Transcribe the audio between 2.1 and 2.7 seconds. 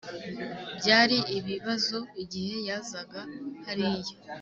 igihe